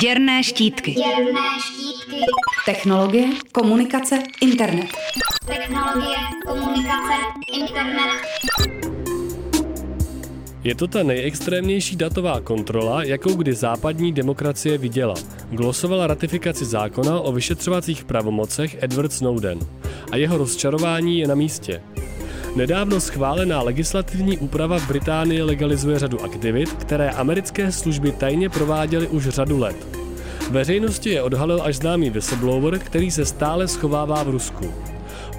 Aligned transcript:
Děrné 0.00 0.42
štítky. 0.42 0.92
Děrné 0.92 1.40
štítky. 1.60 2.20
Technologie, 2.66 3.28
komunikace, 3.52 4.18
internet. 4.40 4.86
Technologie, 5.46 6.16
komunikace, 6.46 7.14
internet. 7.52 8.22
Je 10.64 10.74
to 10.74 10.86
ta 10.86 11.02
nejextrémnější 11.02 11.96
datová 11.96 12.40
kontrola, 12.40 13.04
jakou 13.04 13.34
kdy 13.34 13.54
západní 13.54 14.12
demokracie 14.12 14.78
viděla. 14.78 15.14
Glosovala 15.50 16.06
ratifikaci 16.06 16.64
zákona 16.64 17.20
o 17.20 17.32
vyšetřovacích 17.32 18.04
pravomocech 18.04 18.82
Edward 18.82 19.12
Snowden. 19.12 19.58
A 20.12 20.16
jeho 20.16 20.38
rozčarování 20.38 21.18
je 21.18 21.28
na 21.28 21.34
místě. 21.34 21.82
Nedávno 22.56 23.00
schválená 23.00 23.62
legislativní 23.62 24.38
úprava 24.38 24.78
v 24.78 24.88
Británii 24.88 25.42
legalizuje 25.42 25.98
řadu 25.98 26.24
aktivit, 26.24 26.72
které 26.72 27.10
americké 27.10 27.72
služby 27.72 28.12
tajně 28.12 28.48
prováděly 28.48 29.08
už 29.08 29.28
řadu 29.28 29.58
let. 29.58 29.76
Veřejnosti 30.50 31.10
je 31.10 31.22
odhalil 31.22 31.62
až 31.62 31.76
známý 31.76 32.10
whistleblower, 32.10 32.78
který 32.78 33.10
se 33.10 33.24
stále 33.24 33.68
schovává 33.68 34.22
v 34.22 34.28
Rusku. 34.28 34.74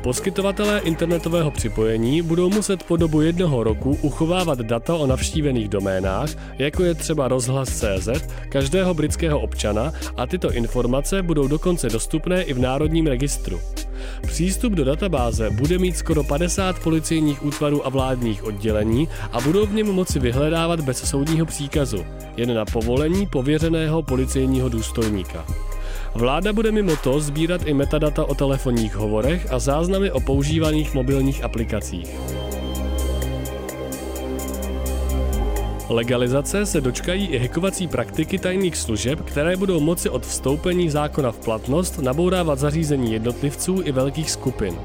Poskytovatelé 0.04 0.80
internetového 0.80 1.52
připojení 1.52 2.22
budou 2.22 2.50
muset 2.50 2.84
po 2.84 2.98
dobu 2.98 3.22
jednoho 3.22 3.64
roku 3.64 3.98
uchovávat 4.02 4.60
data 4.60 4.96
o 4.96 5.08
navštívených 5.08 5.70
doménách, 5.70 6.30
jako 6.58 6.84
je 6.84 6.94
třeba 6.96 7.28
rozhlas.cz, 7.28 8.10
každého 8.50 8.94
britského 8.94 9.40
občana 9.40 9.94
a 10.18 10.28
tyto 10.28 10.52
informace 10.52 11.22
budou 11.22 11.48
dokonce 11.48 11.90
dostupné 11.90 12.44
i 12.44 12.54
v 12.54 12.60
Národním 12.60 13.08
registru. 13.08 13.60
Přístup 14.22 14.74
do 14.74 14.84
databáze 14.84 15.50
bude 15.50 15.78
mít 15.78 15.98
skoro 15.98 16.24
50 16.24 16.80
policejních 16.80 17.46
útvarů 17.46 17.86
a 17.86 17.90
vládních 17.90 18.44
oddělení 18.44 19.08
a 19.32 19.42
budou 19.42 19.66
v 19.66 19.74
něm 19.74 19.88
moci 19.88 20.20
vyhledávat 20.20 20.80
bez 20.80 21.10
soudního 21.10 21.46
příkazu, 21.46 22.06
jen 22.38 22.56
na 22.56 22.66
povolení 22.66 23.28
pověřeného 23.28 24.04
policejního 24.04 24.70
důstojníka. 24.70 25.46
Vláda 26.16 26.54
bude 26.54 26.72
mimo 26.72 26.96
to 26.96 27.20
sbírat 27.20 27.62
i 27.66 27.74
metadata 27.74 28.26
o 28.26 28.36
telefonních 28.36 28.96
hovorech 28.96 29.52
a 29.52 29.60
záznamy 29.60 30.12
o 30.12 30.20
používaných 30.20 30.94
mobilních 30.94 31.44
aplikacích. 31.44 32.10
Legalizace 35.90 36.66
se 36.66 36.82
dočkají 36.82 37.28
i 37.28 37.38
hackovací 37.38 37.88
praktiky 37.88 38.40
tajných 38.40 38.78
služeb, 38.78 39.22
které 39.22 39.58
budou 39.58 39.80
moci 39.80 40.10
od 40.10 40.26
vstoupení 40.26 40.90
zákona 40.90 41.32
v 41.32 41.40
platnost 41.40 42.00
nabourávat 42.00 42.60
zařízení 42.60 43.14
jednotlivců 43.14 43.82
i 43.84 43.92
velkých 43.92 44.32
skupin. 44.32 44.76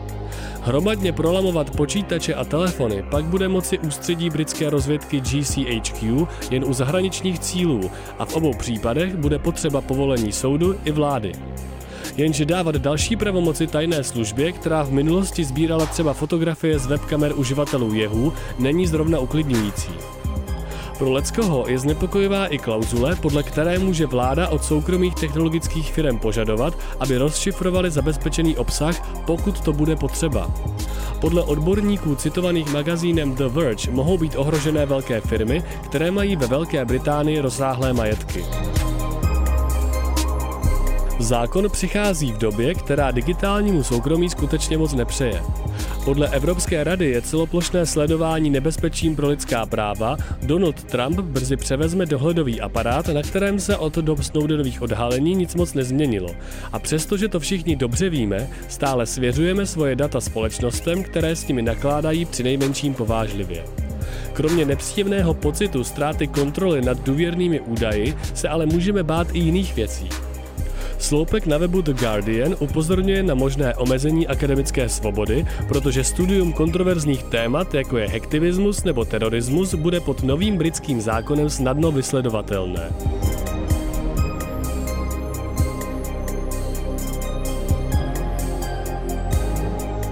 Hromadně 0.62 1.12
prolamovat 1.12 1.70
počítače 1.70 2.34
a 2.34 2.44
telefony 2.44 3.04
pak 3.10 3.24
bude 3.24 3.48
moci 3.48 3.78
ústředí 3.78 4.30
britské 4.30 4.70
rozvědky 4.70 5.20
GCHQ 5.20 6.26
jen 6.50 6.64
u 6.64 6.72
zahraničních 6.72 7.38
cílů 7.38 7.90
a 8.18 8.24
v 8.24 8.36
obou 8.36 8.54
případech 8.54 9.16
bude 9.16 9.38
potřeba 9.38 9.80
povolení 9.80 10.32
soudu 10.32 10.74
i 10.84 10.90
vlády. 10.90 11.32
Jenže 12.16 12.44
dávat 12.44 12.74
další 12.74 13.16
pravomoci 13.16 13.66
tajné 13.66 14.04
službě, 14.04 14.52
která 14.52 14.82
v 14.82 14.92
minulosti 14.92 15.44
sbírala 15.44 15.86
třeba 15.86 16.12
fotografie 16.12 16.78
z 16.78 16.86
webkamer 16.86 17.32
uživatelů 17.38 17.94
jehu, 17.94 18.32
není 18.58 18.86
zrovna 18.86 19.18
uklidňující. 19.18 19.90
Pro 20.98 21.10
Leckoho 21.10 21.64
je 21.68 21.78
znepokojivá 21.78 22.46
i 22.46 22.58
klauzule, 22.58 23.16
podle 23.16 23.42
které 23.42 23.78
může 23.78 24.06
vláda 24.06 24.48
od 24.48 24.64
soukromých 24.64 25.14
technologických 25.14 25.92
firm 25.92 26.18
požadovat, 26.18 26.74
aby 27.00 27.16
rozšifrovali 27.16 27.90
zabezpečený 27.90 28.56
obsah, 28.56 29.22
pokud 29.26 29.60
to 29.60 29.72
bude 29.72 29.96
potřeba. 29.96 30.50
Podle 31.20 31.42
odborníků 31.42 32.14
citovaných 32.14 32.72
magazínem 32.72 33.34
The 33.34 33.46
Verge 33.46 33.90
mohou 33.90 34.18
být 34.18 34.36
ohrožené 34.36 34.86
velké 34.86 35.20
firmy, 35.20 35.62
které 35.84 36.10
mají 36.10 36.36
ve 36.36 36.46
Velké 36.46 36.84
Británii 36.84 37.40
rozsáhlé 37.40 37.92
majetky. 37.92 38.44
Zákon 41.18 41.70
přichází 41.70 42.32
v 42.32 42.38
době, 42.38 42.74
která 42.74 43.10
digitálnímu 43.10 43.82
soukromí 43.82 44.30
skutečně 44.30 44.78
moc 44.78 44.92
nepřeje. 44.92 45.42
Podle 46.04 46.28
Evropské 46.28 46.84
rady 46.84 47.10
je 47.10 47.22
celoplošné 47.22 47.86
sledování 47.86 48.50
nebezpečím 48.50 49.16
pro 49.16 49.28
lidská 49.28 49.66
práva. 49.66 50.16
Donald 50.42 50.84
Trump 50.84 51.20
brzy 51.20 51.56
převezme 51.56 52.06
dohledový 52.06 52.60
aparát, 52.60 53.08
na 53.08 53.22
kterém 53.22 53.60
se 53.60 53.76
od 53.76 53.94
dob 53.94 54.22
Snowdenových 54.22 54.82
odhalení 54.82 55.34
nic 55.34 55.54
moc 55.54 55.74
nezměnilo. 55.74 56.28
A 56.72 56.78
přestože 56.78 57.28
to 57.28 57.40
všichni 57.40 57.76
dobře 57.76 58.10
víme, 58.10 58.48
stále 58.68 59.06
svěřujeme 59.06 59.66
svoje 59.66 59.96
data 59.96 60.20
společnostem, 60.20 61.02
které 61.02 61.36
s 61.36 61.48
nimi 61.48 61.62
nakládají 61.62 62.24
při 62.24 62.42
nejmenším 62.42 62.94
povážlivě. 62.94 63.64
Kromě 64.32 64.64
nepříjemného 64.64 65.34
pocitu 65.34 65.84
ztráty 65.84 66.26
kontroly 66.26 66.82
nad 66.82 67.00
důvěrnými 67.00 67.60
údaji 67.60 68.14
se 68.34 68.48
ale 68.48 68.66
můžeme 68.66 69.02
bát 69.02 69.28
i 69.32 69.38
jiných 69.38 69.74
věcí. 69.74 70.08
Sloupek 70.98 71.46
na 71.46 71.58
webu 71.58 71.82
The 71.82 71.92
Guardian 71.94 72.56
upozorňuje 72.58 73.22
na 73.22 73.34
možné 73.34 73.74
omezení 73.74 74.26
akademické 74.26 74.88
svobody, 74.88 75.46
protože 75.68 76.04
studium 76.04 76.52
kontroverzních 76.52 77.22
témat, 77.22 77.74
jako 77.74 77.98
je 77.98 78.08
hektivismus 78.08 78.84
nebo 78.84 79.04
terorismus, 79.04 79.74
bude 79.74 80.00
pod 80.00 80.22
novým 80.22 80.56
britským 80.56 81.00
zákonem 81.00 81.50
snadno 81.50 81.92
vysledovatelné. 81.92 82.90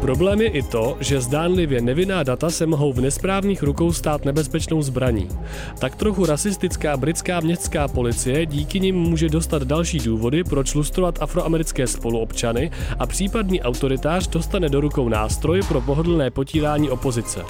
Problém 0.07 0.41
je 0.41 0.49
i 0.49 0.63
to, 0.63 0.97
že 1.01 1.21
zdánlivě 1.21 1.81
nevinná 1.81 2.23
data 2.23 2.51
se 2.51 2.67
mohou 2.67 2.93
v 2.93 3.01
nesprávných 3.01 3.63
rukou 3.63 3.93
stát 3.93 4.25
nebezpečnou 4.25 4.83
zbraní. 4.83 5.29
Tak 5.79 5.97
trochu 5.97 6.27
rasistická 6.27 6.97
britská 6.97 7.41
městská 7.41 7.89
policie 7.89 8.47
díky 8.47 8.81
nim 8.81 8.97
může 8.97 9.29
dostat 9.29 9.63
další 9.63 9.99
důvody, 9.99 10.45
proč 10.45 10.75
lustrovat 10.75 11.23
afroamerické 11.23 11.87
spoluobčany 11.87 12.71
a 12.99 13.07
případný 13.07 13.63
autoritář 13.63 14.29
dostane 14.29 14.69
do 14.69 14.81
rukou 14.81 15.09
nástroj 15.09 15.61
pro 15.69 15.81
pohodlné 15.81 16.31
potírání 16.31 16.91
opozice. 16.91 17.43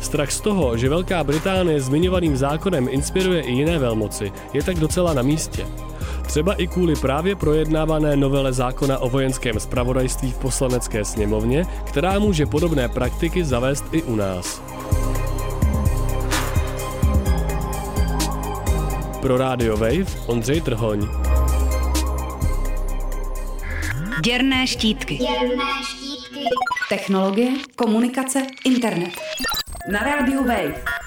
Strach 0.00 0.30
z 0.30 0.40
toho, 0.40 0.76
že 0.76 0.88
Velká 0.88 1.24
Británie 1.24 1.80
zmiňovaným 1.80 2.36
zákonem 2.36 2.88
inspiruje 2.90 3.42
i 3.42 3.52
jiné 3.52 3.78
velmoci, 3.78 4.32
je 4.54 4.62
tak 4.62 4.76
docela 4.76 5.14
na 5.14 5.22
místě. 5.22 5.66
Třeba 6.26 6.54
i 6.54 6.66
kvůli 6.66 6.96
právě 6.96 7.36
projednávané 7.36 8.16
novele 8.16 8.52
zákona 8.52 8.98
o 8.98 9.08
vojenském 9.08 9.60
spravodajství 9.60 10.32
v 10.32 10.38
poslanecké 10.38 11.04
sněmovně, 11.04 11.66
která 11.84 12.18
může 12.18 12.46
podobné 12.46 12.88
praktiky 12.88 13.44
zavést 13.44 13.84
i 13.92 14.02
u 14.02 14.16
nás. 14.16 14.62
Pro 19.20 19.36
Radio 19.36 19.76
Wave 19.76 20.26
Ondřej 20.26 20.60
Trhoň. 20.60 21.08
Děrné 24.24 24.66
štítky. 24.66 25.16
Děrné 25.16 25.64
štítky. 25.84 26.44
Technologie, 26.88 27.50
komunikace, 27.76 28.46
internet. 28.64 29.10
Na 29.92 30.00
rádiu 30.00 30.44
Wave. 30.44 31.01